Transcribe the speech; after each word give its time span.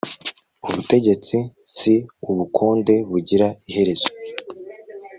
ubutegetsi 0.65 1.37
si 1.77 1.93
ubukonde 2.31 2.95
bugira 3.09 3.47
iherezo 3.69 4.09